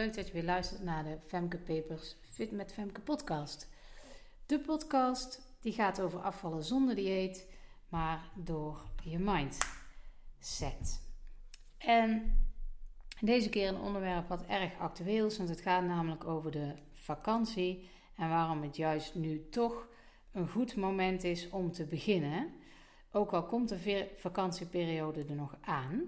Leuk 0.00 0.14
dat 0.14 0.26
je 0.26 0.32
weer 0.32 0.44
luistert 0.44 0.82
naar 0.82 1.04
de 1.04 1.18
Femke 1.26 1.58
Papers 1.58 2.16
Fit 2.20 2.50
met 2.50 2.72
Femke 2.72 3.00
podcast. 3.00 3.68
De 4.46 4.60
podcast 4.60 5.54
die 5.60 5.72
gaat 5.72 6.00
over 6.00 6.20
afvallen 6.20 6.64
zonder 6.64 6.94
dieet, 6.94 7.46
maar 7.88 8.30
door 8.34 8.82
je 9.04 9.18
mindset. 9.18 11.00
En 11.78 12.36
deze 13.20 13.48
keer 13.48 13.68
een 13.68 13.80
onderwerp 13.80 14.28
wat 14.28 14.46
erg 14.46 14.78
actueel 14.78 15.26
is, 15.26 15.36
want 15.36 15.48
het 15.48 15.60
gaat 15.60 15.84
namelijk 15.84 16.24
over 16.24 16.50
de 16.50 16.74
vakantie 16.92 17.90
en 18.16 18.28
waarom 18.28 18.62
het 18.62 18.76
juist 18.76 19.14
nu 19.14 19.48
toch 19.50 19.88
een 20.32 20.48
goed 20.48 20.76
moment 20.76 21.24
is 21.24 21.50
om 21.50 21.72
te 21.72 21.84
beginnen. 21.84 22.52
Ook 23.12 23.32
al 23.32 23.46
komt 23.46 23.68
de 23.68 24.10
vakantieperiode 24.16 25.24
er 25.24 25.34
nog 25.34 25.56
aan. 25.60 26.02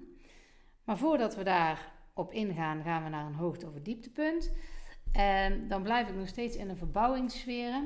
Maar 0.84 0.98
voordat 0.98 1.34
we 1.34 1.42
daar 1.42 1.91
op 2.14 2.32
ingaan, 2.32 2.82
gaan 2.82 3.04
we 3.04 3.08
naar 3.08 3.26
een 3.26 3.34
hoogte- 3.34 3.66
of 3.66 3.74
dieptepunt. 3.82 4.52
En 5.12 5.68
dan 5.68 5.82
blijf 5.82 6.08
ik 6.08 6.14
nog 6.14 6.28
steeds 6.28 6.56
in 6.56 6.68
een 6.68 6.76
verbouwingssfeer. 6.76 7.84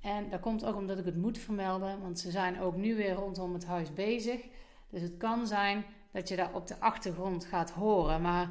En 0.00 0.30
dat 0.30 0.40
komt 0.40 0.64
ook 0.64 0.76
omdat 0.76 0.98
ik 0.98 1.04
het 1.04 1.16
moet 1.16 1.38
vermelden, 1.38 2.00
want 2.00 2.18
ze 2.18 2.30
zijn 2.30 2.60
ook 2.60 2.76
nu 2.76 2.96
weer 2.96 3.12
rondom 3.12 3.52
het 3.52 3.66
huis 3.66 3.92
bezig. 3.92 4.48
Dus 4.90 5.02
het 5.02 5.16
kan 5.16 5.46
zijn 5.46 5.84
dat 6.12 6.28
je 6.28 6.36
daar 6.36 6.54
op 6.54 6.66
de 6.66 6.80
achtergrond 6.80 7.44
gaat 7.44 7.70
horen. 7.70 8.22
Maar 8.22 8.50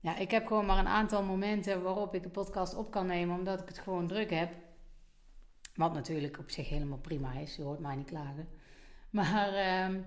ja, 0.00 0.16
ik 0.16 0.30
heb 0.30 0.46
gewoon 0.46 0.66
maar 0.66 0.78
een 0.78 0.86
aantal 0.86 1.22
momenten 1.22 1.82
waarop 1.82 2.14
ik 2.14 2.22
de 2.22 2.28
podcast 2.28 2.74
op 2.74 2.90
kan 2.90 3.06
nemen, 3.06 3.38
omdat 3.38 3.60
ik 3.60 3.68
het 3.68 3.78
gewoon 3.78 4.06
druk 4.06 4.30
heb. 4.30 4.52
Wat 5.74 5.94
natuurlijk 5.94 6.38
op 6.38 6.50
zich 6.50 6.68
helemaal 6.68 6.98
prima 6.98 7.32
is, 7.32 7.56
je 7.56 7.62
hoort 7.62 7.80
mij 7.80 7.96
niet 7.96 8.10
klagen. 8.10 8.48
Maar 9.10 9.52
uh, 9.52 9.98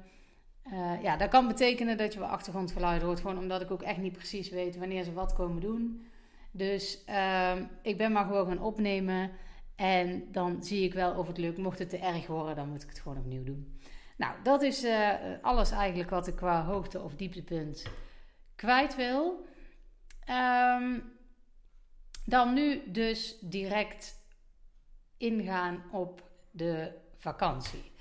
uh, 0.73 1.03
ja, 1.03 1.17
dat 1.17 1.29
kan 1.29 1.47
betekenen 1.47 1.97
dat 1.97 2.13
je 2.13 2.19
wel 2.19 2.27
achtergrondgeluiden 2.27 3.07
hoort. 3.07 3.19
Gewoon 3.19 3.37
omdat 3.37 3.61
ik 3.61 3.71
ook 3.71 3.81
echt 3.81 3.97
niet 3.97 4.13
precies 4.13 4.49
weet 4.49 4.77
wanneer 4.77 5.03
ze 5.03 5.13
wat 5.13 5.33
komen 5.33 5.61
doen. 5.61 6.07
Dus 6.51 7.03
uh, 7.09 7.55
ik 7.81 7.97
ben 7.97 8.11
maar 8.11 8.25
gewoon 8.25 8.47
gaan 8.47 8.61
opnemen. 8.61 9.31
En 9.75 10.31
dan 10.31 10.63
zie 10.63 10.83
ik 10.83 10.93
wel 10.93 11.13
of 11.13 11.27
het 11.27 11.37
lukt. 11.37 11.57
Mocht 11.57 11.79
het 11.79 11.89
te 11.89 11.97
erg 11.97 12.27
worden, 12.27 12.55
dan 12.55 12.69
moet 12.69 12.83
ik 12.83 12.89
het 12.89 12.99
gewoon 12.99 13.17
opnieuw 13.17 13.43
doen. 13.43 13.79
Nou, 14.17 14.33
dat 14.43 14.61
is 14.61 14.83
uh, 14.83 15.09
alles 15.41 15.71
eigenlijk 15.71 16.09
wat 16.09 16.27
ik 16.27 16.35
qua 16.35 16.63
hoogte- 16.63 17.01
of 17.01 17.15
dieptepunt 17.15 17.85
kwijt 18.55 18.95
wil. 18.95 19.45
Um, 20.29 21.13
dan 22.25 22.53
nu 22.53 22.91
dus 22.91 23.37
direct 23.39 24.23
ingaan 25.17 25.83
op 25.91 26.29
de 26.51 26.91
vakantie. 27.17 27.91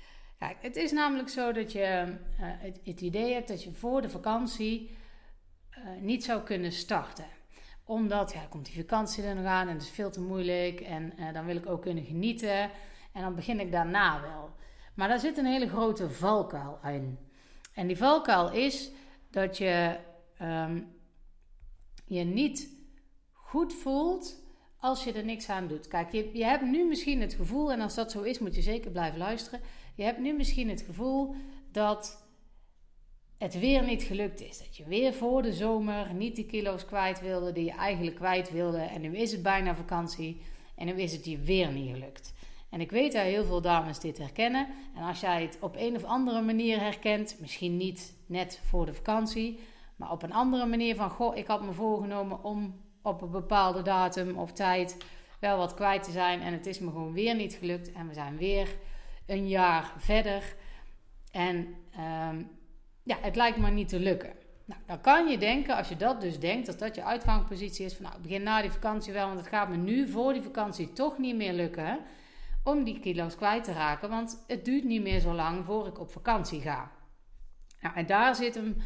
Kijk, 0.45 0.57
het 0.61 0.75
is 0.75 0.91
namelijk 0.91 1.29
zo 1.29 1.51
dat 1.51 1.71
je 1.71 1.79
uh, 1.79 2.15
het, 2.37 2.79
het, 2.83 3.01
idee 3.01 3.33
hebt 3.33 3.47
dat 3.47 3.63
je 3.63 3.71
voor 3.71 4.01
de 4.01 4.09
vakantie 4.09 4.97
uh, 5.69 6.01
niet 6.01 6.23
zou 6.23 6.41
kunnen 6.41 6.71
starten. 6.71 7.25
Omdat, 7.83 8.33
ja, 8.33 8.45
komt 8.49 8.65
die 8.65 8.75
vakantie 8.75 9.23
er 9.23 9.35
nog 9.35 9.45
aan 9.45 9.67
en 9.67 9.73
het 9.73 9.83
is 9.83 9.89
veel 9.89 10.11
te 10.11 10.21
moeilijk 10.21 10.79
en 10.79 11.13
uh, 11.19 11.33
dan 11.33 11.45
wil 11.45 11.55
ik 11.55 11.69
ook 11.69 11.81
kunnen 11.81 12.03
genieten. 12.03 12.69
En 13.11 13.21
dan 13.21 13.35
begin 13.35 13.59
ik 13.59 13.71
daarna 13.71 14.21
wel. 14.21 14.49
Maar 14.93 15.07
daar 15.07 15.19
zit 15.19 15.37
een 15.37 15.45
hele 15.45 15.69
grote 15.69 16.09
valkuil 16.09 16.79
in. 16.83 17.17
En 17.73 17.87
die 17.87 17.97
valkuil 17.97 18.51
is 18.51 18.91
dat 19.31 19.57
je 19.57 19.97
um, 20.41 20.95
je 22.05 22.23
niet 22.23 22.69
goed 23.31 23.73
voelt 23.73 24.43
als 24.77 25.03
je 25.03 25.13
er 25.13 25.25
niks 25.25 25.49
aan 25.49 25.67
doet. 25.67 25.87
Kijk, 25.87 26.11
je 26.11 26.45
hebt 26.45 26.63
nu 26.63 26.87
misschien 26.87 27.21
het 27.21 27.33
gevoel, 27.33 27.71
en 27.71 27.81
als 27.81 27.95
dat 27.95 28.11
zo 28.11 28.21
is, 28.21 28.39
moet 28.39 28.55
je 28.55 28.61
zeker 28.61 28.91
blijven 28.91 29.19
luisteren. 29.19 29.61
Je 29.95 30.03
hebt 30.03 30.19
nu 30.19 30.33
misschien 30.33 30.69
het 30.69 30.81
gevoel 30.81 31.35
dat 31.71 32.23
het 33.37 33.59
weer 33.59 33.83
niet 33.83 34.03
gelukt 34.03 34.41
is. 34.41 34.57
Dat 34.57 34.77
je 34.77 34.85
weer 34.85 35.13
voor 35.13 35.41
de 35.41 35.53
zomer 35.53 36.13
niet 36.13 36.35
die 36.35 36.45
kilo's 36.45 36.85
kwijt 36.85 37.21
wilde 37.21 37.51
die 37.51 37.65
je 37.65 37.71
eigenlijk 37.71 38.15
kwijt 38.15 38.51
wilde. 38.51 38.77
En 38.77 39.01
nu 39.01 39.17
is 39.17 39.31
het 39.31 39.43
bijna 39.43 39.75
vakantie 39.75 40.41
en 40.75 40.85
nu 40.85 40.93
is 40.93 41.11
het 41.11 41.25
je 41.25 41.37
weer 41.37 41.71
niet 41.71 41.91
gelukt. 41.91 42.33
En 42.69 42.81
ik 42.81 42.91
weet 42.91 43.11
dat 43.11 43.21
heel 43.21 43.45
veel 43.45 43.61
dames 43.61 43.99
dit 43.99 44.17
herkennen. 44.17 44.67
En 44.95 45.03
als 45.03 45.19
jij 45.19 45.41
het 45.41 45.57
op 45.61 45.75
een 45.77 45.95
of 45.95 46.03
andere 46.03 46.41
manier 46.41 46.79
herkent, 46.79 47.37
misschien 47.39 47.77
niet 47.77 48.15
net 48.25 48.61
voor 48.65 48.85
de 48.85 48.93
vakantie, 48.93 49.59
maar 49.95 50.11
op 50.11 50.23
een 50.23 50.33
andere 50.33 50.65
manier 50.65 50.95
van: 50.95 51.09
Goh, 51.09 51.35
ik 51.37 51.47
had 51.47 51.63
me 51.63 51.73
voorgenomen 51.73 52.43
om 52.43 52.81
op 53.01 53.21
een 53.21 53.31
bepaalde 53.31 53.81
datum 53.81 54.37
of 54.37 54.51
tijd 54.51 54.97
wel 55.39 55.57
wat 55.57 55.73
kwijt 55.73 56.03
te 56.03 56.11
zijn. 56.11 56.41
En 56.41 56.53
het 56.53 56.65
is 56.65 56.79
me 56.79 56.91
gewoon 56.91 57.13
weer 57.13 57.35
niet 57.35 57.53
gelukt. 57.53 57.91
En 57.91 58.07
we 58.07 58.13
zijn 58.13 58.37
weer 58.37 58.75
een 59.25 59.47
jaar 59.47 59.93
verder. 59.97 60.55
En 61.31 61.55
um, 62.29 62.49
ja, 63.03 63.17
het 63.21 63.35
lijkt 63.35 63.57
maar 63.57 63.71
niet 63.71 63.89
te 63.89 63.99
lukken. 63.99 64.33
Nou, 64.65 64.81
dan 64.85 65.01
kan 65.01 65.27
je 65.27 65.37
denken, 65.37 65.75
als 65.75 65.89
je 65.89 65.95
dat 65.95 66.21
dus 66.21 66.39
denkt, 66.39 66.65
dat 66.65 66.79
dat 66.79 66.95
je 66.95 67.03
uitgangspositie 67.03 67.85
is 67.85 67.93
van 67.93 68.05
nou, 68.05 68.21
begin 68.21 68.43
na 68.43 68.61
die 68.61 68.71
vakantie 68.71 69.13
wel, 69.13 69.27
want 69.27 69.39
het 69.39 69.47
gaat 69.47 69.69
me 69.69 69.75
nu 69.75 70.07
voor 70.07 70.33
die 70.33 70.41
vakantie 70.41 70.93
toch 70.93 71.17
niet 71.17 71.35
meer 71.35 71.53
lukken 71.53 71.99
om 72.63 72.83
die 72.83 72.99
kilo's 72.99 73.35
kwijt 73.35 73.63
te 73.63 73.73
raken, 73.73 74.09
want 74.09 74.43
het 74.47 74.65
duurt 74.65 74.83
niet 74.83 75.01
meer 75.01 75.19
zo 75.19 75.33
lang 75.33 75.65
voor 75.65 75.87
ik 75.87 75.99
op 75.99 76.11
vakantie 76.11 76.61
ga. 76.61 76.91
Nou, 77.81 77.95
en 77.95 78.05
daar 78.05 78.35
zit 78.35 78.55
hem 78.55 78.77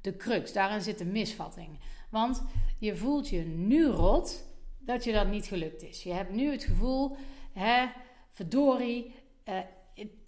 de 0.00 0.16
crux, 0.16 0.52
daarin 0.52 0.80
zit 0.80 0.98
de 0.98 1.04
misvatting. 1.04 1.78
Want 2.10 2.44
je 2.78 2.96
voelt 2.96 3.28
je 3.28 3.40
nu 3.44 3.86
rot 3.86 4.44
dat 4.78 5.04
je 5.04 5.12
dat 5.12 5.28
niet 5.28 5.46
gelukt 5.46 5.82
is. 5.82 6.02
Je 6.02 6.12
hebt 6.12 6.32
nu 6.32 6.50
het 6.50 6.64
gevoel, 6.64 7.16
hè, 7.52 7.86
verdorie, 8.30 9.14
ik 9.44 9.64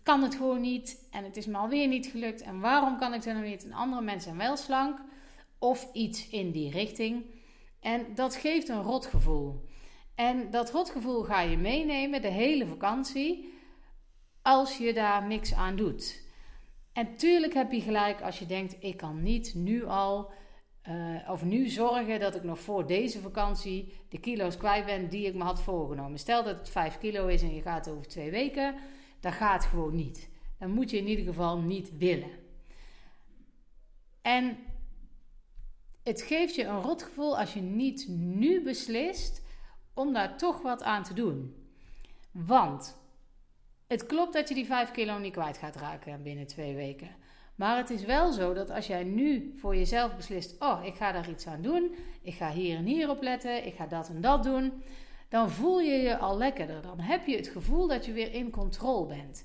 kan 0.03 0.23
het 0.23 0.35
gewoon 0.35 0.61
niet 0.61 1.09
en 1.11 1.25
het 1.25 1.37
is 1.37 1.47
me 1.47 1.57
alweer 1.57 1.89
niet 1.89 2.07
gelukt. 2.07 2.43
En 2.43 2.61
waarom 2.61 2.99
kan 2.99 3.15
ik 3.15 3.25
het 3.25 3.35
nou 3.35 3.47
niet? 3.47 3.65
En 3.65 3.73
andere 3.73 4.03
mensen 4.03 4.23
zijn 4.23 4.37
wel 4.37 4.57
slank 4.57 4.99
of 5.59 5.89
iets 5.93 6.29
in 6.29 6.51
die 6.51 6.71
richting. 6.71 7.25
En 7.81 8.15
dat 8.15 8.37
geeft 8.37 8.69
een 8.69 8.83
rotgevoel. 8.83 9.69
En 10.15 10.51
dat 10.51 10.71
rotgevoel 10.71 11.23
ga 11.23 11.41
je 11.41 11.57
meenemen 11.57 12.23
de 12.23 12.29
hele 12.29 12.67
vakantie 12.67 13.53
als 14.43 14.79
je 14.79 14.93
daar 14.93 15.27
niks 15.27 15.55
aan 15.55 15.77
doet. 15.77 16.29
En 16.93 17.17
tuurlijk 17.17 17.55
heb 17.55 17.73
je 17.73 17.81
gelijk 17.81 18.23
als 18.23 18.39
je 18.39 18.47
denkt: 18.47 18.77
ik 18.81 18.97
kan 18.97 19.23
niet 19.23 19.55
nu 19.55 19.85
al 19.85 20.33
uh, 20.89 21.31
of 21.31 21.45
nu 21.45 21.69
zorgen 21.69 22.21
dat 22.21 22.35
ik 22.35 22.43
nog 22.43 22.61
voor 22.61 22.87
deze 22.87 23.21
vakantie 23.21 23.93
de 24.09 24.21
kilo's 24.21 24.57
kwijt 24.57 24.85
ben 24.85 25.09
die 25.09 25.27
ik 25.27 25.35
me 25.35 25.43
had 25.45 25.63
voorgenomen. 25.63 26.19
Stel 26.19 26.45
dat 26.45 26.59
het 26.59 26.71
5 26.71 26.99
kilo 26.99 27.27
is 27.27 27.43
en 27.43 27.55
je 27.55 27.63
gaat 27.63 27.89
over 27.89 28.09
twee 28.09 28.31
weken, 28.31 28.75
dat 29.21 29.33
gaat 29.33 29.65
gewoon 29.65 29.95
niet. 29.95 30.29
Dan 30.59 30.71
moet 30.71 30.91
je 30.91 30.99
in 30.99 31.09
ieder 31.09 31.25
geval 31.25 31.59
niet 31.59 31.99
willen. 31.99 32.31
En 34.23 34.59
het 36.03 36.23
geeft 36.23 36.55
je 36.55 36.65
een 36.65 36.83
rotgevoel 36.83 37.39
als 37.39 37.53
je 37.55 37.61
niet 37.61 38.09
nu 38.09 38.63
beslist 38.63 39.43
om 39.95 40.13
daar 40.13 40.37
toch 40.37 40.63
wat 40.63 40.83
aan 40.83 41.03
te 41.03 41.15
doen. 41.15 41.55
Want 42.31 42.99
het 43.87 44.07
klopt 44.07 44.33
dat 44.33 44.49
je 44.49 44.55
die 44.55 44.67
5 44.67 44.91
kilo 44.91 45.19
niet 45.19 45.33
kwijt 45.33 45.59
gaat 45.59 45.77
raken 45.77 46.23
binnen 46.23 46.47
twee 46.47 46.75
weken. 46.75 47.09
Maar 47.55 47.77
het 47.77 47.91
is 47.91 48.05
wel 48.05 48.33
zo 48.33 48.55
dat 48.55 48.71
als 48.71 48.87
jij 48.87 49.05
nu 49.05 49.55
voor 49.57 49.77
jezelf 49.77 50.17
beslist: 50.17 50.57
Oh, 50.59 50.85
ik 50.85 50.95
ga 50.95 51.13
daar 51.13 51.31
iets 51.31 51.47
aan 51.47 51.63
doen. 51.63 51.95
Ik 52.23 52.35
ga 52.35 52.51
hier 52.51 52.77
en 52.77 52.85
hier 52.85 53.11
op 53.11 53.23
letten. 53.23 53.67
Ik 53.67 53.75
ga 53.75 53.87
dat 53.87 54.09
en 54.09 54.21
dat 54.21 54.43
doen. 54.43 54.83
Dan 55.31 55.51
voel 55.51 55.81
je 55.81 55.93
je 55.93 56.19
al 56.19 56.37
lekkerder. 56.37 56.83
Dan 56.83 57.01
heb 57.01 57.27
je 57.27 57.37
het 57.37 57.49
gevoel 57.49 57.87
dat 57.87 58.07
je 58.07 58.13
weer 58.13 58.33
in 58.33 58.51
controle 58.51 59.07
bent. 59.07 59.45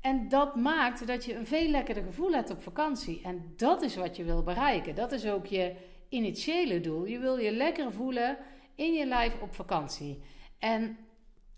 En 0.00 0.28
dat 0.28 0.56
maakt 0.56 1.06
dat 1.06 1.24
je 1.24 1.34
een 1.34 1.46
veel 1.46 1.68
lekkerder 1.68 2.04
gevoel 2.04 2.32
hebt 2.32 2.50
op 2.50 2.62
vakantie. 2.62 3.20
En 3.24 3.52
dat 3.56 3.82
is 3.82 3.96
wat 3.96 4.16
je 4.16 4.24
wil 4.24 4.42
bereiken. 4.42 4.94
Dat 4.94 5.12
is 5.12 5.26
ook 5.26 5.46
je 5.46 5.74
initiële 6.08 6.80
doel. 6.80 7.04
Je 7.04 7.18
wil 7.18 7.38
je 7.38 7.52
lekker 7.52 7.92
voelen 7.92 8.36
in 8.74 8.92
je 8.92 9.06
lijf 9.06 9.40
op 9.40 9.54
vakantie. 9.54 10.22
En 10.58 10.98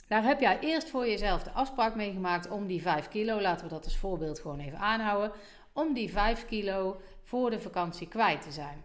daar 0.09 0.25
heb 0.25 0.41
jij 0.41 0.59
eerst 0.61 0.91
voor 0.91 1.07
jezelf 1.07 1.43
de 1.43 1.51
afspraak 1.51 1.95
mee 1.95 2.13
gemaakt 2.13 2.51
om 2.51 2.67
die 2.67 2.83
5 2.83 3.09
kilo, 3.09 3.41
laten 3.41 3.65
we 3.65 3.73
dat 3.73 3.85
als 3.85 3.97
voorbeeld 3.97 4.39
gewoon 4.39 4.61
even 4.61 4.79
aanhouden, 4.79 5.33
om 5.73 5.93
die 5.93 6.11
5 6.11 6.47
kilo 6.47 7.01
voor 7.23 7.51
de 7.51 7.61
vakantie 7.61 8.09
kwijt 8.09 8.43
te 8.43 8.53
zijn. 8.53 8.85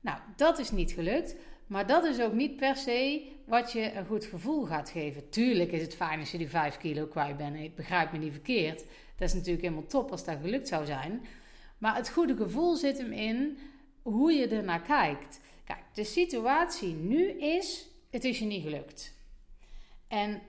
Nou, 0.00 0.18
dat 0.36 0.58
is 0.58 0.70
niet 0.70 0.92
gelukt, 0.92 1.36
maar 1.66 1.86
dat 1.86 2.04
is 2.04 2.20
ook 2.20 2.32
niet 2.32 2.56
per 2.56 2.76
se 2.76 3.32
wat 3.44 3.72
je 3.72 3.92
een 3.92 4.06
goed 4.06 4.24
gevoel 4.24 4.64
gaat 4.64 4.90
geven. 4.90 5.28
Tuurlijk 5.28 5.72
is 5.72 5.82
het 5.82 5.94
fijn 5.94 6.20
als 6.20 6.30
je 6.30 6.38
die 6.38 6.48
5 6.48 6.76
kilo 6.76 7.06
kwijt 7.06 7.36
bent. 7.36 7.56
Ik 7.56 7.74
begrijp 7.74 8.12
me 8.12 8.18
niet 8.18 8.32
verkeerd. 8.32 8.84
Dat 9.16 9.28
is 9.28 9.34
natuurlijk 9.34 9.62
helemaal 9.62 9.86
top 9.86 10.10
als 10.10 10.24
dat 10.24 10.38
gelukt 10.42 10.68
zou 10.68 10.84
zijn. 10.84 11.26
Maar 11.78 11.96
het 11.96 12.10
goede 12.10 12.36
gevoel 12.36 12.74
zit 12.74 12.98
hem 12.98 13.12
in 13.12 13.58
hoe 14.02 14.32
je 14.32 14.48
ernaar 14.48 14.82
kijkt. 14.82 15.40
Kijk, 15.64 15.80
de 15.92 16.04
situatie 16.04 16.94
nu 16.94 17.30
is: 17.30 17.88
het 18.10 18.24
is 18.24 18.38
je 18.38 18.44
niet 18.44 18.62
gelukt. 18.62 19.14
En 20.08 20.42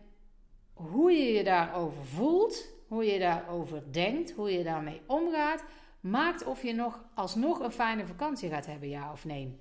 hoe 0.73 1.11
je 1.11 1.33
je 1.33 1.43
daarover 1.43 2.05
voelt, 2.05 2.67
hoe 2.87 3.05
je 3.05 3.19
daarover 3.19 3.83
denkt, 3.91 4.31
hoe 4.31 4.51
je 4.51 4.63
daarmee 4.63 5.01
omgaat, 5.05 5.63
maakt 5.99 6.45
of 6.45 6.63
je 6.63 6.73
nog 6.73 7.03
alsnog 7.13 7.59
een 7.59 7.71
fijne 7.71 8.05
vakantie 8.05 8.49
gaat 8.49 8.65
hebben, 8.65 8.89
ja 8.89 9.11
of 9.11 9.25
nee. 9.25 9.57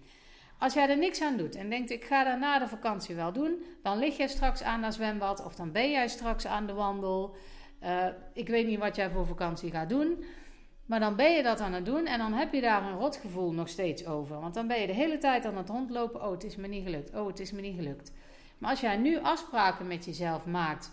Als 0.64 0.74
jij 0.74 0.88
er 0.88 0.98
niks 0.98 1.22
aan 1.22 1.36
doet 1.36 1.54
en 1.54 1.70
denkt, 1.70 1.90
ik 1.90 2.04
ga 2.04 2.24
daar 2.24 2.38
na 2.38 2.58
de 2.58 2.68
vakantie 2.68 3.14
wel 3.14 3.32
doen, 3.32 3.62
dan 3.82 3.98
lig 3.98 4.16
jij 4.16 4.28
straks 4.28 4.62
aan 4.62 4.82
dat 4.82 4.94
zwembad 4.94 5.44
of 5.44 5.54
dan 5.54 5.72
ben 5.72 5.90
jij 5.90 6.08
straks 6.08 6.46
aan 6.46 6.66
de 6.66 6.72
wandel. 6.72 7.36
Uh, 7.82 8.06
ik 8.32 8.48
weet 8.48 8.66
niet 8.66 8.78
wat 8.78 8.96
jij 8.96 9.10
voor 9.10 9.26
vakantie 9.26 9.70
gaat 9.70 9.88
doen. 9.88 10.24
Maar 10.86 11.00
dan 11.00 11.16
ben 11.16 11.32
je 11.32 11.42
dat 11.42 11.60
aan 11.60 11.72
het 11.72 11.84
doen 11.84 12.06
en 12.06 12.18
dan 12.18 12.32
heb 12.32 12.52
je 12.52 12.60
daar 12.60 12.82
een 12.82 12.98
rotgevoel 12.98 13.52
nog 13.52 13.68
steeds 13.68 14.06
over. 14.06 14.40
Want 14.40 14.54
dan 14.54 14.66
ben 14.66 14.80
je 14.80 14.86
de 14.86 14.92
hele 14.92 15.18
tijd 15.18 15.44
aan 15.44 15.56
het 15.56 15.68
rondlopen. 15.68 16.24
Oh, 16.24 16.30
het 16.30 16.44
is 16.44 16.56
me 16.56 16.66
niet 16.66 16.84
gelukt. 16.84 17.14
Oh, 17.14 17.26
het 17.26 17.40
is 17.40 17.52
me 17.52 17.60
niet 17.60 17.76
gelukt. 17.76 18.12
Maar 18.58 18.70
als 18.70 18.80
jij 18.80 18.96
nu 18.96 19.18
afspraken 19.18 19.86
met 19.86 20.04
jezelf 20.04 20.46
maakt 20.46 20.92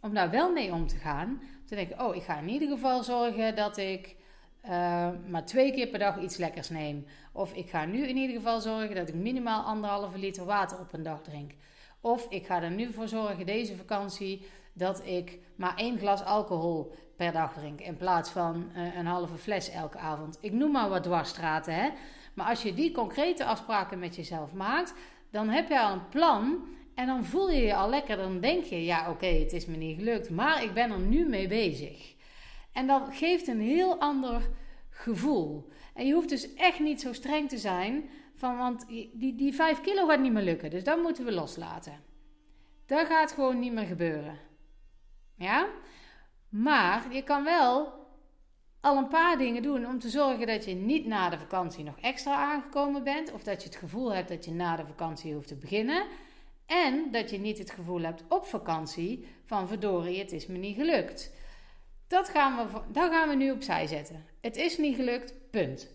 om 0.00 0.14
daar 0.14 0.30
wel 0.30 0.52
mee 0.52 0.72
om 0.72 0.86
te 0.86 0.96
gaan. 0.96 1.42
Te 1.66 1.74
denken, 1.74 2.00
oh, 2.00 2.14
ik 2.16 2.22
ga 2.22 2.38
in 2.38 2.48
ieder 2.48 2.68
geval 2.68 3.02
zorgen 3.02 3.56
dat 3.56 3.76
ik 3.76 4.16
uh, 4.64 5.08
maar 5.28 5.44
twee 5.44 5.72
keer 5.72 5.86
per 5.86 5.98
dag 5.98 6.20
iets 6.20 6.36
lekkers 6.36 6.68
neem. 6.68 7.06
Of 7.32 7.52
ik 7.52 7.70
ga 7.70 7.84
nu 7.84 8.06
in 8.06 8.16
ieder 8.16 8.36
geval 8.36 8.60
zorgen 8.60 8.94
dat 8.94 9.08
ik 9.08 9.14
minimaal 9.14 9.62
anderhalve 9.62 10.18
liter 10.18 10.44
water 10.44 10.78
op 10.78 10.92
een 10.92 11.02
dag 11.02 11.22
drink. 11.22 11.52
Of 12.00 12.26
ik 12.28 12.46
ga 12.46 12.62
er 12.62 12.70
nu 12.70 12.92
voor 12.92 13.08
zorgen 13.08 13.46
deze 13.46 13.76
vakantie 13.76 14.46
dat 14.72 15.06
ik 15.06 15.38
maar 15.54 15.76
één 15.76 15.98
glas 15.98 16.24
alcohol 16.24 16.94
per 17.16 17.32
dag 17.32 17.52
drink. 17.52 17.80
In 17.80 17.96
plaats 17.96 18.30
van 18.30 18.70
uh, 18.76 18.96
een 18.96 19.06
halve 19.06 19.36
fles 19.36 19.70
elke 19.70 19.98
avond. 19.98 20.38
Ik 20.40 20.52
noem 20.52 20.70
maar 20.70 20.88
wat 20.88 21.02
dwarsstraten. 21.02 21.74
Hè? 21.74 21.88
Maar 22.34 22.46
als 22.46 22.62
je 22.62 22.74
die 22.74 22.92
concrete 22.92 23.44
afspraken 23.44 23.98
met 23.98 24.16
jezelf 24.16 24.52
maakt, 24.52 24.94
dan 25.30 25.48
heb 25.48 25.68
je 25.68 25.80
al 25.80 25.92
een 25.92 26.08
plan. 26.08 26.68
En 26.94 27.06
dan 27.06 27.24
voel 27.24 27.50
je 27.50 27.62
je 27.62 27.74
al 27.74 27.88
lekker. 27.88 28.16
Dan 28.16 28.40
denk 28.40 28.64
je, 28.64 28.84
ja 28.84 29.10
oké, 29.10 29.26
het 29.26 29.52
is 29.52 29.66
me 29.66 29.76
niet 29.76 29.98
gelukt. 29.98 30.30
Maar 30.30 30.62
ik 30.62 30.74
ben 30.74 30.90
er 30.90 30.98
nu 30.98 31.28
mee 31.28 31.48
bezig. 31.48 32.14
En 32.72 32.86
dat 32.86 33.08
geeft 33.10 33.46
een 33.46 33.60
heel 33.60 34.00
ander 34.00 34.50
gevoel. 34.90 35.68
En 35.94 36.06
je 36.06 36.14
hoeft 36.14 36.28
dus 36.28 36.54
echt 36.54 36.80
niet 36.80 37.00
zo 37.00 37.12
streng 37.12 37.48
te 37.48 37.58
zijn. 37.58 38.08
Van, 38.34 38.56
want 38.56 38.86
die, 38.88 39.34
die 39.36 39.54
5 39.54 39.80
kilo 39.80 40.06
gaat 40.06 40.20
niet 40.20 40.32
meer 40.32 40.42
lukken. 40.42 40.70
Dus 40.70 40.84
dat 40.84 41.02
moeten 41.02 41.24
we 41.24 41.32
loslaten. 41.32 42.02
Dat 42.86 43.06
gaat 43.06 43.32
gewoon 43.32 43.58
niet 43.58 43.72
meer 43.72 43.86
gebeuren. 43.86 44.38
Ja? 45.36 45.68
Maar 46.48 47.14
je 47.14 47.22
kan 47.22 47.44
wel 47.44 47.92
al 48.80 48.96
een 48.96 49.08
paar 49.08 49.38
dingen 49.38 49.62
doen 49.62 49.86
om 49.86 49.98
te 49.98 50.08
zorgen 50.08 50.46
dat 50.46 50.64
je 50.64 50.74
niet 50.74 51.06
na 51.06 51.28
de 51.28 51.38
vakantie 51.38 51.84
nog 51.84 51.98
extra 52.00 52.34
aangekomen 52.34 53.04
bent. 53.04 53.32
Of 53.32 53.42
dat 53.42 53.62
je 53.62 53.68
het 53.68 53.78
gevoel 53.78 54.14
hebt 54.14 54.28
dat 54.28 54.44
je 54.44 54.52
na 54.52 54.76
de 54.76 54.86
vakantie 54.86 55.34
hoeft 55.34 55.48
te 55.48 55.56
beginnen. 55.56 56.06
En 56.66 57.10
dat 57.10 57.30
je 57.30 57.38
niet 57.38 57.58
het 57.58 57.70
gevoel 57.70 58.00
hebt 58.00 58.24
op 58.28 58.44
vakantie 58.44 59.26
van 59.44 59.68
verdorie, 59.68 60.18
het 60.18 60.32
is 60.32 60.46
me 60.46 60.58
niet 60.58 60.76
gelukt. 60.76 61.32
Dat 62.10 62.28
gaan 62.28 62.56
we, 62.56 62.80
gaan 62.92 63.28
we 63.28 63.34
nu 63.34 63.50
opzij 63.50 63.86
zetten. 63.86 64.24
Het 64.40 64.56
is 64.56 64.78
niet 64.78 64.96
gelukt, 64.96 65.34
punt. 65.50 65.88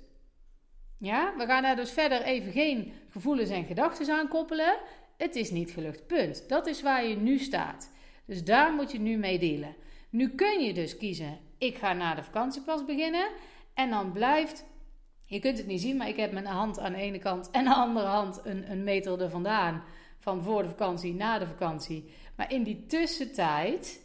Ja, 0.97 1.33
we 1.37 1.45
gaan 1.45 1.61
daar 1.61 1.75
dus 1.75 1.91
verder 1.91 2.21
even 2.21 2.51
geen 2.51 2.93
gevoelens 3.09 3.49
en 3.49 3.65
gedachten 3.65 4.15
aan 4.15 4.27
koppelen. 4.27 4.77
Het 5.17 5.35
is 5.35 5.51
niet 5.51 5.71
gelukt, 5.71 6.07
punt. 6.07 6.49
Dat 6.49 6.67
is 6.67 6.81
waar 6.81 7.05
je 7.05 7.15
nu 7.15 7.37
staat. 7.37 7.91
Dus 8.25 8.43
daar 8.43 8.73
moet 8.73 8.91
je 8.91 8.99
nu 8.99 9.17
mee 9.17 9.39
dealen. 9.39 9.75
Nu 10.09 10.29
kun 10.29 10.63
je 10.63 10.73
dus 10.73 10.97
kiezen, 10.97 11.39
ik 11.57 11.77
ga 11.77 11.93
na 11.93 12.15
de 12.15 12.23
vakantie 12.23 12.61
pas 12.61 12.85
beginnen. 12.85 13.27
En 13.73 13.89
dan 13.89 14.11
blijft, 14.11 14.65
je 15.25 15.39
kunt 15.39 15.57
het 15.57 15.67
niet 15.67 15.81
zien, 15.81 15.97
maar 15.97 16.09
ik 16.09 16.17
heb 16.17 16.31
mijn 16.31 16.45
hand 16.45 16.79
aan 16.79 16.93
de 16.93 16.99
ene 16.99 17.19
kant 17.19 17.51
en 17.51 17.63
de 17.63 17.73
andere 17.73 18.07
hand 18.07 18.41
een, 18.43 18.71
een 18.71 18.83
meter 18.83 19.21
er 19.21 19.29
vandaan. 19.29 19.83
Van 20.19 20.43
voor 20.43 20.63
de 20.63 20.69
vakantie, 20.69 21.13
na 21.13 21.39
de 21.39 21.47
vakantie. 21.47 22.11
Maar 22.35 22.51
in 22.51 22.63
die 22.63 22.85
tussentijd 22.85 24.03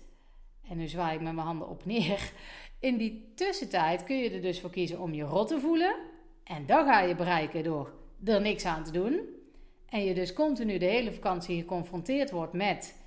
en 0.70 0.76
nu 0.76 0.88
zwaai 0.88 1.14
ik 1.14 1.20
met 1.20 1.34
mijn 1.34 1.46
handen 1.46 1.68
op 1.68 1.84
neer. 1.84 2.32
In 2.78 2.96
die 2.96 3.32
tussentijd 3.34 4.04
kun 4.04 4.16
je 4.16 4.30
er 4.30 4.42
dus 4.42 4.60
voor 4.60 4.70
kiezen 4.70 5.00
om 5.00 5.14
je 5.14 5.22
rot 5.22 5.48
te 5.48 5.60
voelen. 5.60 5.96
En 6.44 6.66
dat 6.66 6.86
ga 6.86 7.00
je 7.00 7.14
bereiken 7.14 7.64
door 7.64 7.92
er 8.24 8.40
niks 8.40 8.64
aan 8.64 8.84
te 8.84 8.92
doen. 8.92 9.20
En 9.88 10.04
je 10.04 10.14
dus 10.14 10.32
continu 10.32 10.78
de 10.78 10.84
hele 10.86 11.12
vakantie 11.12 11.60
geconfronteerd 11.60 12.30
wordt 12.30 12.52
met: 12.52 13.02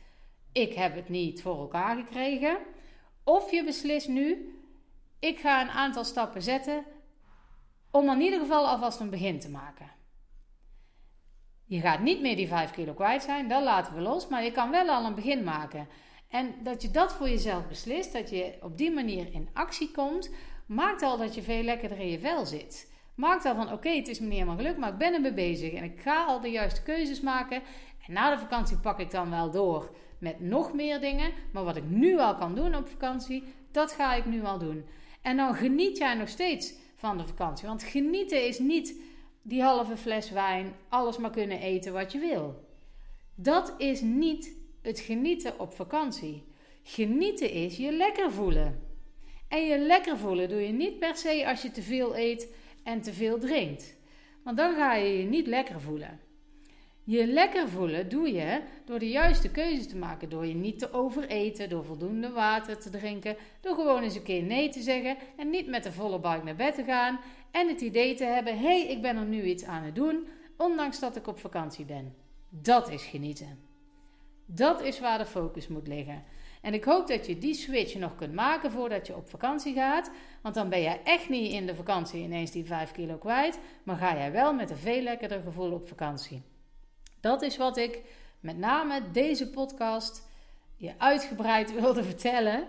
ik 0.52 0.74
heb 0.74 0.96
het 0.96 1.10
niet 1.10 1.42
voor 1.42 1.60
elkaar 1.60 1.96
gekregen. 1.96 2.58
Of 3.24 3.52
je 3.52 3.64
beslist 3.64 4.08
nu: 4.08 4.56
ik 5.20 5.40
ga 5.40 5.62
een 5.62 5.70
aantal 5.70 6.04
stappen 6.04 6.42
zetten 6.42 6.84
om 7.92 8.10
in 8.10 8.22
ieder 8.22 8.40
geval 8.40 8.68
alvast 8.68 9.00
een 9.00 9.10
begin 9.10 9.40
te 9.40 9.50
maken. 9.50 9.92
Je 11.66 11.80
gaat 11.80 12.00
niet 12.00 12.22
meer 12.22 12.36
die 12.36 12.48
5 12.48 12.72
kilo 12.72 12.94
kwijt 12.94 13.24
zijn, 13.24 13.48
dat 13.48 13.64
laten 13.64 13.94
we 13.94 14.02
los, 14.02 14.28
maar 14.28 14.44
je 14.44 14.52
kan 14.52 14.72
wel 14.72 14.90
al 14.90 15.06
een 15.06 15.16
begin 15.16 15.44
maken. 15.44 15.88
En 16.34 16.56
dat 16.64 16.82
je 16.82 16.92
dat 16.92 17.14
voor 17.14 17.30
jezelf 17.30 17.68
beslist, 17.68 18.14
dat 18.14 18.30
je 18.30 18.54
op 18.62 18.78
die 18.78 18.92
manier 18.92 19.28
in 19.34 19.50
actie 19.54 19.92
komt, 19.92 20.30
maakt 20.66 21.02
al 21.02 21.18
dat 21.18 21.36
je 21.36 21.42
veel 21.42 21.64
lekkerder 21.64 22.00
in 22.00 22.10
je 22.10 22.20
vel 22.20 22.46
zit. 22.46 22.92
Maakt 23.16 23.46
al 23.46 23.56
van 23.56 23.72
oké, 23.72 23.90
het 23.90 24.08
is 24.08 24.20
me 24.20 24.26
niet 24.26 24.34
helemaal 24.34 24.58
gelukt, 24.58 24.78
maar 24.78 24.92
ik 24.92 24.98
ben 24.98 25.14
ermee 25.14 25.34
bezig 25.34 25.74
en 25.74 25.84
ik 25.84 26.00
ga 26.00 26.26
al 26.26 26.42
de 26.42 26.48
juiste 26.48 26.84
keuzes 26.84 27.22
maken. 27.22 27.62
En 28.08 28.14
na 28.14 28.36
de 28.36 28.40
vakantie 28.40 28.78
pak 28.78 29.00
ik 29.00 29.12
dan 29.12 29.30
wel 29.30 29.52
door 29.52 29.96
met 30.18 30.40
nog 30.40 30.74
meer 30.74 31.00
dingen. 31.00 31.32
Maar 31.52 31.64
wat 31.64 31.76
ik 31.76 31.90
nu 31.90 32.20
al 32.20 32.36
kan 32.36 32.56
doen 32.56 32.76
op 32.76 32.88
vakantie, 32.88 33.44
dat 33.72 33.92
ga 33.92 34.14
ik 34.14 34.26
nu 34.26 34.44
al 34.44 34.58
doen. 34.60 34.86
En 35.22 35.38
dan 35.38 35.56
geniet 35.56 35.98
jij 35.98 36.14
nog 36.14 36.30
steeds 36.30 36.74
van 36.96 37.18
de 37.18 37.26
vakantie. 37.26 37.68
Want 37.68 37.84
genieten 37.84 38.48
is 38.48 38.60
niet 38.60 39.02
die 39.42 39.64
halve 39.64 39.98
fles 39.98 40.32
wijn, 40.32 40.74
alles 40.90 41.18
maar 41.18 41.32
kunnen 41.32 41.60
eten 41.60 41.94
wat 41.94 42.12
je 42.12 42.20
wil. 42.20 42.68
Dat 43.36 43.74
is 43.78 44.02
niet 44.02 44.62
het 44.84 45.00
genieten 45.00 45.60
op 45.60 45.74
vakantie. 45.74 46.44
Genieten 46.84 47.52
is 47.52 47.78
je 47.78 47.92
lekker 47.92 48.32
voelen. 48.32 48.80
En 49.48 49.66
je 49.66 49.78
lekker 49.78 50.18
voelen 50.18 50.50
doe 50.50 50.62
je 50.62 50.74
niet 50.74 51.00
per 51.00 51.16
se 51.16 51.48
als 51.48 51.62
je 51.62 51.72
te 51.72 51.82
veel 51.82 52.18
eet 52.18 52.56
en 52.84 53.02
te 53.02 53.14
veel 53.14 53.40
drinkt. 53.40 53.96
Want 54.44 54.58
dan 54.58 54.76
ga 54.76 54.96
je 54.96 55.18
je 55.18 55.24
niet 55.24 55.48
lekker 55.48 55.82
voelen. 55.82 56.20
Je 57.04 57.28
lekker 57.28 57.70
voelen 57.70 58.10
doe 58.10 58.32
je 58.32 58.62
door 58.86 59.00
de 59.00 59.10
juiste 59.10 59.52
keuzes 59.52 59.88
te 59.88 59.98
maken. 59.98 60.30
Door 60.30 60.46
je 60.46 60.54
niet 60.54 60.80
te 60.80 60.94
overeten, 60.94 61.70
door 61.70 61.86
voldoende 61.86 62.30
water 62.30 62.78
te 62.78 62.90
drinken. 62.90 63.36
Door 63.62 63.76
gewoon 63.76 64.04
eens 64.04 64.16
een 64.16 64.24
keer 64.24 64.44
nee 64.44 64.70
te 64.70 64.82
zeggen 64.82 65.18
en 65.38 65.50
niet 65.50 65.68
met 65.68 65.84
de 65.84 65.92
volle 65.92 66.20
buik 66.20 66.44
naar 66.44 66.56
bed 66.56 66.76
te 66.76 66.84
gaan. 66.84 67.20
En 67.52 67.68
het 67.68 67.82
idee 67.82 68.16
te 68.16 68.24
hebben: 68.24 68.58
hé, 68.58 68.82
hey, 68.82 68.88
ik 68.88 69.02
ben 69.02 69.18
er 69.18 69.26
nu 69.26 69.44
iets 69.44 69.64
aan 69.64 69.84
het 69.84 69.96
doen, 69.96 70.28
ondanks 70.58 71.00
dat 71.00 71.16
ik 71.16 71.28
op 71.28 71.40
vakantie 71.40 71.86
ben. 71.86 72.16
Dat 72.50 72.90
is 72.90 73.04
genieten. 73.04 73.73
Dat 74.46 74.82
is 74.82 75.00
waar 75.00 75.18
de 75.18 75.26
focus 75.26 75.68
moet 75.68 75.88
liggen. 75.88 76.24
En 76.64 76.74
ik 76.74 76.84
hoop 76.84 77.08
dat 77.08 77.26
je 77.26 77.38
die 77.38 77.54
switch 77.54 77.96
nog 77.96 78.16
kunt 78.16 78.34
maken 78.34 78.72
voordat 78.72 79.08
je 79.08 79.16
op 79.16 79.30
vakantie 79.30 79.74
gaat. 79.74 80.12
Want 80.42 80.56
dan 80.56 80.70
ben 80.70 80.82
je 80.82 81.00
echt 81.04 81.30
niet 81.30 81.52
in 81.52 81.66
de 81.66 81.76
vakantie 81.76 82.24
ineens 82.24 82.52
die 82.52 82.66
5 82.66 82.92
kilo 82.92 83.16
kwijt. 83.18 83.60
Maar 83.84 83.98
ga 83.98 84.18
jij 84.18 84.32
wel 84.32 84.54
met 84.54 84.70
een 84.70 84.78
veel 84.78 85.02
lekkerder 85.02 85.42
gevoel 85.42 85.72
op 85.72 85.88
vakantie. 85.88 86.42
Dat 87.20 87.42
is 87.42 87.58
wat 87.58 87.78
ik 87.78 88.02
met 88.40 88.58
name 88.58 89.02
deze 89.12 89.50
podcast 89.50 90.30
je 90.76 90.94
uitgebreid 90.98 91.74
wilde 91.80 92.04
vertellen. 92.04 92.68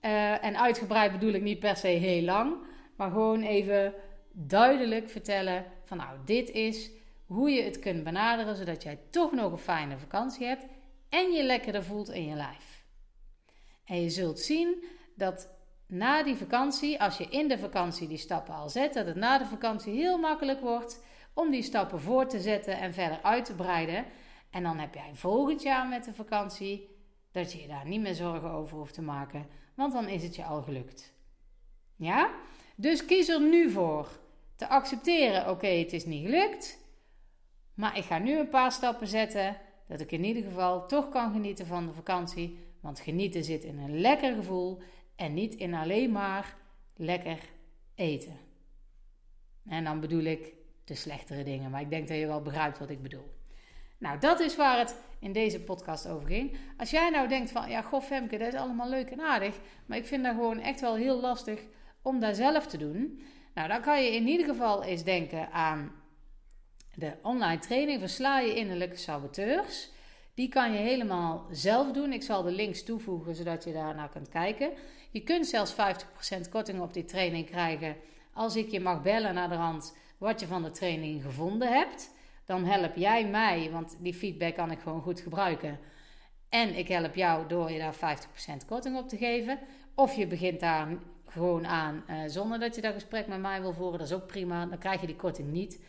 Uh, 0.00 0.44
en 0.44 0.60
uitgebreid 0.60 1.12
bedoel 1.12 1.32
ik 1.32 1.42
niet 1.42 1.58
per 1.58 1.76
se 1.76 1.86
heel 1.86 2.22
lang. 2.22 2.56
Maar 2.96 3.10
gewoon 3.10 3.42
even 3.42 3.94
duidelijk 4.32 5.10
vertellen 5.10 5.64
van 5.84 5.96
nou 5.96 6.18
dit 6.24 6.50
is 6.50 6.90
hoe 7.26 7.50
je 7.50 7.62
het 7.62 7.78
kunt 7.78 8.04
benaderen. 8.04 8.56
Zodat 8.56 8.82
jij 8.82 8.98
toch 9.10 9.32
nog 9.32 9.52
een 9.52 9.58
fijne 9.58 9.98
vakantie 9.98 10.46
hebt 10.46 10.66
en 11.12 11.32
je 11.32 11.42
lekkerder 11.42 11.84
voelt 11.84 12.08
in 12.08 12.26
je 12.26 12.34
lijf. 12.34 12.84
En 13.84 14.02
je 14.02 14.10
zult 14.10 14.40
zien 14.40 14.84
dat 15.16 15.48
na 15.86 16.22
die 16.22 16.36
vakantie, 16.36 17.00
als 17.00 17.16
je 17.16 17.28
in 17.28 17.48
de 17.48 17.58
vakantie 17.58 18.08
die 18.08 18.18
stappen 18.18 18.54
al 18.54 18.68
zet, 18.68 18.94
dat 18.94 19.06
het 19.06 19.16
na 19.16 19.38
de 19.38 19.46
vakantie 19.46 19.92
heel 19.92 20.18
makkelijk 20.18 20.60
wordt 20.60 21.04
om 21.34 21.50
die 21.50 21.62
stappen 21.62 22.00
voor 22.00 22.26
te 22.26 22.40
zetten 22.40 22.78
en 22.78 22.92
verder 22.92 23.22
uit 23.22 23.44
te 23.44 23.54
breiden. 23.54 24.04
En 24.50 24.62
dan 24.62 24.78
heb 24.78 24.94
jij 24.94 25.10
volgend 25.14 25.62
jaar 25.62 25.88
met 25.88 26.04
de 26.04 26.12
vakantie 26.12 26.88
dat 27.32 27.52
je 27.52 27.60
je 27.60 27.68
daar 27.68 27.86
niet 27.86 28.00
meer 28.00 28.14
zorgen 28.14 28.50
over 28.50 28.76
hoeft 28.76 28.94
te 28.94 29.02
maken, 29.02 29.46
want 29.74 29.92
dan 29.92 30.08
is 30.08 30.22
het 30.22 30.36
je 30.36 30.44
al 30.44 30.62
gelukt. 30.62 31.14
Ja? 31.96 32.30
Dus 32.76 33.04
kies 33.04 33.28
er 33.28 33.40
nu 33.40 33.70
voor 33.70 34.08
te 34.56 34.68
accepteren: 34.68 35.50
oké, 35.50 35.66
het 35.66 35.92
is 35.92 36.04
niet 36.04 36.24
gelukt, 36.24 36.78
maar 37.74 37.96
ik 37.96 38.04
ga 38.04 38.18
nu 38.18 38.38
een 38.38 38.48
paar 38.48 38.72
stappen 38.72 39.06
zetten 39.06 39.56
dat 39.92 40.00
ik 40.00 40.12
in 40.12 40.24
ieder 40.24 40.42
geval 40.42 40.86
toch 40.86 41.08
kan 41.08 41.32
genieten 41.32 41.66
van 41.66 41.86
de 41.86 41.92
vakantie. 41.92 42.58
Want 42.80 43.00
genieten 43.00 43.44
zit 43.44 43.64
in 43.64 43.78
een 43.78 44.00
lekker 44.00 44.34
gevoel 44.34 44.78
en 45.16 45.34
niet 45.34 45.54
in 45.54 45.74
alleen 45.74 46.12
maar 46.12 46.56
lekker 46.96 47.38
eten. 47.94 48.36
En 49.68 49.84
dan 49.84 50.00
bedoel 50.00 50.22
ik 50.22 50.52
de 50.84 50.94
slechtere 50.94 51.44
dingen, 51.44 51.70
maar 51.70 51.80
ik 51.80 51.90
denk 51.90 52.08
dat 52.08 52.16
je 52.16 52.26
wel 52.26 52.42
begrijpt 52.42 52.78
wat 52.78 52.90
ik 52.90 53.02
bedoel. 53.02 53.30
Nou, 53.98 54.18
dat 54.18 54.40
is 54.40 54.56
waar 54.56 54.78
het 54.78 54.96
in 55.20 55.32
deze 55.32 55.60
podcast 55.60 56.08
over 56.08 56.28
ging. 56.28 56.56
Als 56.76 56.90
jij 56.90 57.10
nou 57.10 57.28
denkt 57.28 57.50
van, 57.50 57.70
ja, 57.70 57.82
goh 57.82 58.02
Femke, 58.02 58.38
dat 58.38 58.52
is 58.52 58.60
allemaal 58.60 58.88
leuk 58.88 59.10
en 59.10 59.20
aardig, 59.20 59.60
maar 59.86 59.98
ik 59.98 60.06
vind 60.06 60.24
dat 60.24 60.34
gewoon 60.34 60.58
echt 60.58 60.80
wel 60.80 60.94
heel 60.94 61.20
lastig 61.20 61.60
om 62.02 62.20
dat 62.20 62.36
zelf 62.36 62.66
te 62.66 62.76
doen. 62.76 63.22
Nou, 63.54 63.68
dan 63.68 63.80
kan 63.80 64.02
je 64.02 64.14
in 64.14 64.26
ieder 64.28 64.46
geval 64.46 64.82
eens 64.82 65.04
denken 65.04 65.50
aan 65.50 66.01
de 66.94 67.12
online 67.22 67.58
training 67.58 68.00
Versla 68.00 68.40
je 68.40 68.54
innerlijke 68.54 68.96
saboteurs. 68.96 69.90
Die 70.34 70.48
kan 70.48 70.72
je 70.72 70.78
helemaal 70.78 71.46
zelf 71.50 71.92
doen. 71.92 72.12
Ik 72.12 72.22
zal 72.22 72.42
de 72.42 72.50
links 72.50 72.84
toevoegen 72.84 73.34
zodat 73.34 73.64
je 73.64 73.72
daarnaar 73.72 74.08
kunt 74.08 74.28
kijken. 74.28 74.72
Je 75.10 75.20
kunt 75.20 75.46
zelfs 75.46 75.74
50% 75.74 76.48
korting 76.50 76.80
op 76.80 76.92
die 76.92 77.04
training 77.04 77.46
krijgen 77.46 77.96
als 78.32 78.56
ik 78.56 78.70
je 78.70 78.80
mag 78.80 79.02
bellen 79.02 79.34
naar 79.34 79.48
de 79.48 79.90
wat 80.18 80.40
je 80.40 80.46
van 80.46 80.62
de 80.62 80.70
training 80.70 81.22
gevonden 81.22 81.68
hebt. 81.68 82.10
Dan 82.44 82.64
help 82.64 82.96
jij 82.96 83.26
mij, 83.26 83.70
want 83.70 83.96
die 83.98 84.14
feedback 84.14 84.54
kan 84.54 84.70
ik 84.70 84.80
gewoon 84.80 85.02
goed 85.02 85.20
gebruiken. 85.20 85.78
En 86.48 86.76
ik 86.76 86.88
help 86.88 87.14
jou 87.14 87.48
door 87.48 87.70
je 87.70 87.78
daar 87.78 87.94
50% 87.94 88.66
korting 88.66 88.96
op 88.96 89.08
te 89.08 89.16
geven. 89.16 89.58
Of 89.94 90.14
je 90.14 90.26
begint 90.26 90.60
daar 90.60 90.88
gewoon 91.26 91.66
aan 91.66 92.04
eh, 92.06 92.16
zonder 92.26 92.60
dat 92.60 92.74
je 92.74 92.80
dat 92.80 92.92
gesprek 92.92 93.26
met 93.26 93.40
mij 93.40 93.60
wil 93.60 93.72
voeren. 93.72 93.98
Dat 93.98 94.08
is 94.08 94.14
ook 94.14 94.26
prima. 94.26 94.66
Dan 94.66 94.78
krijg 94.78 95.00
je 95.00 95.06
die 95.06 95.16
korting 95.16 95.52
niet. 95.52 95.80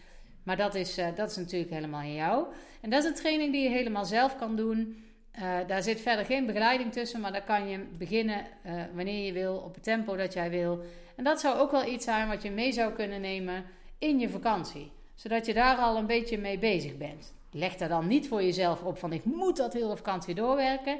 Maar 0.43 0.57
dat 0.57 0.75
is, 0.75 0.97
uh, 1.00 1.07
dat 1.15 1.29
is 1.29 1.35
natuurlijk 1.35 1.71
helemaal 1.71 2.01
in 2.01 2.13
jou. 2.13 2.45
En 2.81 2.89
dat 2.89 3.03
is 3.03 3.09
een 3.09 3.15
training 3.15 3.51
die 3.51 3.63
je 3.63 3.69
helemaal 3.69 4.05
zelf 4.05 4.35
kan 4.35 4.55
doen. 4.55 5.03
Uh, 5.35 5.57
daar 5.67 5.83
zit 5.83 6.01
verder 6.01 6.25
geen 6.25 6.45
begeleiding 6.45 6.91
tussen, 6.91 7.21
maar 7.21 7.31
dan 7.31 7.43
kan 7.43 7.67
je 7.67 7.79
beginnen 7.97 8.45
wanneer 8.93 9.25
je 9.25 9.31
wil, 9.33 9.55
op 9.55 9.73
het 9.73 9.83
tempo 9.83 10.15
dat 10.15 10.33
jij 10.33 10.50
wil. 10.50 10.83
En 11.15 11.23
dat 11.23 11.39
zou 11.39 11.59
ook 11.59 11.71
wel 11.71 11.85
iets 11.85 12.05
zijn 12.05 12.27
wat 12.27 12.41
je 12.41 12.51
mee 12.51 12.71
zou 12.71 12.93
kunnen 12.93 13.21
nemen 13.21 13.65
in 13.97 14.19
je 14.19 14.29
vakantie. 14.29 14.91
Zodat 15.15 15.45
je 15.45 15.53
daar 15.53 15.77
al 15.77 15.97
een 15.97 16.05
beetje 16.05 16.38
mee 16.38 16.57
bezig 16.59 16.97
bent. 16.97 17.33
Leg 17.51 17.75
daar 17.75 17.89
dan 17.89 18.07
niet 18.07 18.27
voor 18.27 18.43
jezelf 18.43 18.83
op 18.83 18.97
van 18.97 19.13
ik 19.13 19.25
moet 19.25 19.57
dat 19.57 19.73
hele 19.73 19.97
vakantie 19.97 20.35
doorwerken. 20.35 21.00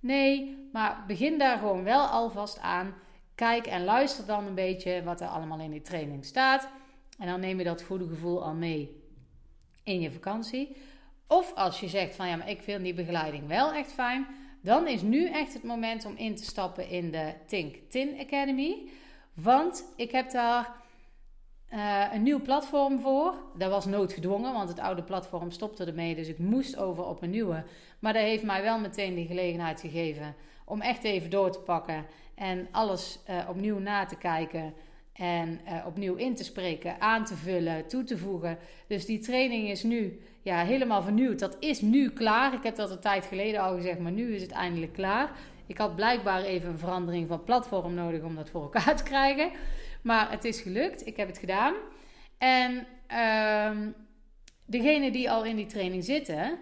Nee, 0.00 0.56
maar 0.72 1.04
begin 1.06 1.38
daar 1.38 1.58
gewoon 1.58 1.84
wel 1.84 2.06
alvast 2.06 2.60
aan. 2.60 2.94
Kijk 3.34 3.66
en 3.66 3.84
luister 3.84 4.26
dan 4.26 4.46
een 4.46 4.54
beetje 4.54 5.02
wat 5.02 5.20
er 5.20 5.26
allemaal 5.26 5.60
in 5.60 5.70
die 5.70 5.82
training 5.82 6.24
staat. 6.24 6.68
En 7.22 7.28
dan 7.28 7.40
neem 7.40 7.58
je 7.58 7.64
dat 7.64 7.82
goede 7.82 8.08
gevoel 8.08 8.44
al 8.44 8.54
mee 8.54 9.02
in 9.82 10.00
je 10.00 10.10
vakantie. 10.10 10.76
Of 11.26 11.54
als 11.54 11.80
je 11.80 11.88
zegt 11.88 12.14
van 12.14 12.28
ja, 12.28 12.36
maar 12.36 12.50
ik 12.50 12.62
vind 12.62 12.82
die 12.82 12.94
begeleiding 12.94 13.46
wel 13.46 13.72
echt 13.72 13.92
fijn. 13.92 14.26
Dan 14.60 14.86
is 14.88 15.02
nu 15.02 15.30
echt 15.30 15.52
het 15.52 15.62
moment 15.62 16.04
om 16.04 16.16
in 16.16 16.36
te 16.36 16.44
stappen 16.44 16.88
in 16.88 17.10
de 17.10 17.34
Think 17.46 17.76
Tin 17.88 18.20
Academy. 18.20 18.88
Want 19.34 19.84
ik 19.96 20.10
heb 20.10 20.30
daar 20.30 20.74
uh, 21.72 22.04
een 22.12 22.22
nieuw 22.22 22.40
platform 22.42 23.00
voor. 23.00 23.34
Dat 23.56 23.70
was 23.70 23.84
noodgedwongen, 23.84 24.52
want 24.52 24.68
het 24.68 24.80
oude 24.80 25.02
platform 25.02 25.50
stopte 25.50 25.84
ermee. 25.84 26.14
Dus 26.14 26.28
ik 26.28 26.38
moest 26.38 26.76
over 26.76 27.04
op 27.04 27.22
een 27.22 27.30
nieuwe. 27.30 27.64
Maar 27.98 28.12
dat 28.12 28.22
heeft 28.22 28.44
mij 28.44 28.62
wel 28.62 28.78
meteen 28.78 29.14
de 29.14 29.26
gelegenheid 29.26 29.80
gegeven 29.80 30.34
om 30.64 30.80
echt 30.80 31.04
even 31.04 31.30
door 31.30 31.50
te 31.50 31.60
pakken. 31.60 32.06
En 32.34 32.68
alles 32.70 33.18
uh, 33.30 33.48
opnieuw 33.48 33.78
na 33.78 34.04
te 34.04 34.16
kijken. 34.16 34.74
En 35.12 35.60
uh, 35.66 35.86
opnieuw 35.86 36.14
in 36.14 36.34
te 36.34 36.44
spreken, 36.44 37.00
aan 37.00 37.24
te 37.24 37.36
vullen, 37.36 37.86
toe 37.86 38.04
te 38.04 38.18
voegen. 38.18 38.58
Dus 38.86 39.06
die 39.06 39.18
training 39.18 39.68
is 39.68 39.82
nu 39.82 40.20
ja, 40.42 40.64
helemaal 40.64 41.02
vernieuwd. 41.02 41.38
Dat 41.38 41.56
is 41.60 41.80
nu 41.80 42.10
klaar. 42.10 42.54
Ik 42.54 42.62
heb 42.62 42.76
dat 42.76 42.90
een 42.90 43.00
tijd 43.00 43.26
geleden 43.26 43.60
al 43.60 43.74
gezegd, 43.74 43.98
maar 43.98 44.12
nu 44.12 44.34
is 44.34 44.42
het 44.42 44.50
eindelijk 44.50 44.92
klaar. 44.92 45.30
Ik 45.66 45.78
had 45.78 45.96
blijkbaar 45.96 46.42
even 46.42 46.68
een 46.68 46.78
verandering 46.78 47.28
van 47.28 47.44
platform 47.44 47.94
nodig 47.94 48.22
om 48.22 48.34
dat 48.34 48.50
voor 48.50 48.62
elkaar 48.62 48.96
te 48.96 49.02
krijgen. 49.02 49.50
Maar 50.02 50.30
het 50.30 50.44
is 50.44 50.60
gelukt. 50.60 51.06
Ik 51.06 51.16
heb 51.16 51.28
het 51.28 51.38
gedaan. 51.38 51.74
En 52.38 52.86
uh, 53.12 53.88
degenen 54.66 55.12
die 55.12 55.30
al 55.30 55.44
in 55.44 55.56
die 55.56 55.66
training 55.66 56.04
zitten, 56.04 56.58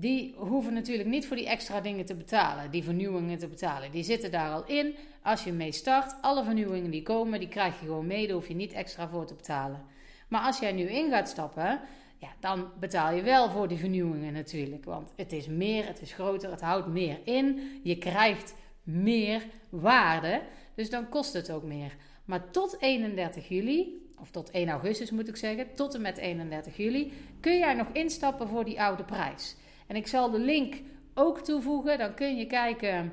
die 0.00 0.34
hoeven 0.36 0.72
natuurlijk 0.72 1.08
niet 1.08 1.26
voor 1.26 1.36
die 1.36 1.48
extra 1.48 1.80
dingen 1.80 2.04
te 2.04 2.14
betalen, 2.14 2.70
die 2.70 2.84
vernieuwingen 2.84 3.38
te 3.38 3.48
betalen. 3.48 3.90
Die 3.90 4.02
zitten 4.02 4.30
daar 4.30 4.52
al 4.52 4.64
in. 4.66 4.94
Als 5.22 5.44
je 5.44 5.52
mee 5.52 5.72
start, 5.72 6.14
alle 6.20 6.44
vernieuwingen 6.44 6.90
die 6.90 7.02
komen, 7.02 7.38
die 7.38 7.48
krijg 7.48 7.80
je 7.80 7.86
gewoon 7.86 8.06
mee. 8.06 8.26
Daar 8.26 8.36
hoef 8.36 8.48
je 8.48 8.54
niet 8.54 8.72
extra 8.72 9.08
voor 9.08 9.26
te 9.26 9.34
betalen. 9.34 9.84
Maar 10.28 10.40
als 10.40 10.58
jij 10.58 10.72
nu 10.72 10.82
in 10.82 11.10
gaat 11.10 11.28
stappen, 11.28 11.80
ja, 12.18 12.28
dan 12.40 12.68
betaal 12.80 13.14
je 13.14 13.22
wel 13.22 13.50
voor 13.50 13.68
die 13.68 13.78
vernieuwingen 13.78 14.32
natuurlijk. 14.32 14.84
Want 14.84 15.12
het 15.16 15.32
is 15.32 15.46
meer, 15.46 15.86
het 15.86 16.00
is 16.00 16.12
groter, 16.12 16.50
het 16.50 16.60
houdt 16.60 16.86
meer 16.86 17.18
in. 17.24 17.60
Je 17.82 17.98
krijgt 17.98 18.54
meer 18.82 19.42
waarde, 19.68 20.42
dus 20.74 20.90
dan 20.90 21.08
kost 21.08 21.32
het 21.32 21.50
ook 21.50 21.62
meer. 21.62 21.96
Maar 22.24 22.50
tot 22.50 22.76
31 22.80 23.48
juli, 23.48 24.06
of 24.20 24.30
tot 24.30 24.50
1 24.50 24.68
augustus 24.68 25.10
moet 25.10 25.28
ik 25.28 25.36
zeggen, 25.36 25.74
tot 25.74 25.94
en 25.94 26.00
met 26.00 26.18
31 26.18 26.76
juli, 26.76 27.12
kun 27.40 27.58
jij 27.58 27.74
nog 27.74 27.88
instappen 27.92 28.48
voor 28.48 28.64
die 28.64 28.82
oude 28.82 29.04
prijs. 29.04 29.56
En 29.88 29.96
ik 29.96 30.06
zal 30.06 30.30
de 30.30 30.38
link 30.38 30.74
ook 31.14 31.40
toevoegen, 31.40 31.98
dan 31.98 32.14
kun 32.14 32.36
je 32.36 32.46
kijken 32.46 33.12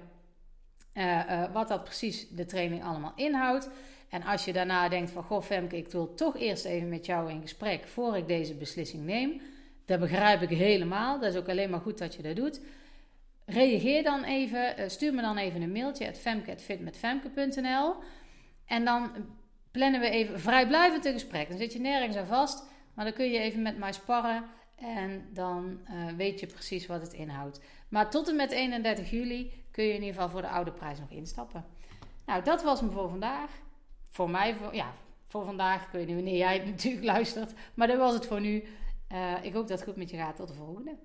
uh, 0.93 1.19
uh, 1.29 1.53
wat 1.53 1.67
dat 1.67 1.83
precies 1.83 2.29
de 2.29 2.45
training 2.45 2.83
allemaal 2.83 3.13
inhoudt. 3.15 3.69
En 4.09 4.23
als 4.23 4.45
je 4.45 4.53
daarna 4.53 4.89
denkt 4.89 5.11
van, 5.11 5.23
goh 5.23 5.41
Femke, 5.41 5.77
ik 5.77 5.91
wil 5.91 6.13
toch 6.13 6.37
eerst 6.37 6.65
even 6.65 6.89
met 6.89 7.05
jou 7.05 7.31
in 7.31 7.41
gesprek 7.41 7.87
voor 7.87 8.17
ik 8.17 8.27
deze 8.27 8.53
beslissing 8.53 9.05
neem. 9.05 9.41
Dat 9.85 9.99
begrijp 9.99 10.41
ik 10.41 10.49
helemaal, 10.49 11.19
dat 11.19 11.33
is 11.33 11.39
ook 11.39 11.49
alleen 11.49 11.69
maar 11.69 11.79
goed 11.79 11.97
dat 11.97 12.15
je 12.15 12.21
dat 12.21 12.35
doet. 12.35 12.61
Reageer 13.45 14.03
dan 14.03 14.23
even, 14.23 14.79
uh, 14.79 14.87
stuur 14.87 15.13
me 15.13 15.21
dan 15.21 15.37
even 15.37 15.61
een 15.61 15.71
mailtje, 15.71 16.07
at 16.07 16.17
femke.fitmetfemke.nl 16.17 17.95
en 18.65 18.85
dan 18.85 19.11
plannen 19.71 19.99
we 19.99 20.09
even 20.09 20.39
vrijblijvend 20.39 21.05
een 21.05 21.13
gesprek. 21.13 21.49
Dan 21.49 21.57
zit 21.57 21.73
je 21.73 21.79
nergens 21.79 22.15
aan 22.15 22.27
vast, 22.27 22.63
maar 22.93 23.05
dan 23.05 23.13
kun 23.13 23.31
je 23.31 23.39
even 23.39 23.61
met 23.61 23.77
mij 23.77 23.91
sparren 23.91 24.43
en 24.75 25.29
dan 25.33 25.79
uh, 25.89 26.13
weet 26.17 26.39
je 26.39 26.45
precies 26.45 26.87
wat 26.87 27.01
het 27.01 27.13
inhoudt. 27.13 27.59
Maar 27.89 28.09
tot 28.09 28.27
en 28.27 28.35
met 28.35 28.51
31 28.51 29.09
juli 29.09 29.51
kun 29.71 29.83
je 29.83 29.93
in 29.93 29.99
ieder 29.99 30.13
geval 30.13 30.29
voor 30.29 30.41
de 30.41 30.49
oude 30.49 30.71
prijs 30.71 30.99
nog 30.99 31.09
instappen. 31.09 31.65
Nou, 32.25 32.43
dat 32.43 32.63
was 32.63 32.79
hem 32.79 32.91
voor 32.91 33.09
vandaag. 33.09 33.49
Voor 34.09 34.29
mij, 34.29 34.55
voor, 34.55 34.75
ja, 34.75 34.93
voor 35.27 35.45
vandaag. 35.45 35.85
Ik 35.85 35.91
weet 35.91 36.05
niet 36.05 36.15
wanneer 36.15 36.37
jij 36.37 36.57
natuurlijk 36.65 37.05
luistert. 37.05 37.53
Maar 37.73 37.87
dat 37.87 37.97
was 37.97 38.13
het 38.13 38.25
voor 38.25 38.41
nu. 38.41 38.63
Uh, 39.11 39.43
ik 39.43 39.53
hoop 39.53 39.67
dat 39.67 39.79
het 39.79 39.87
goed 39.87 39.97
met 39.97 40.09
je 40.09 40.17
gaat. 40.17 40.35
Tot 40.35 40.47
de 40.47 40.53
volgende. 40.53 40.95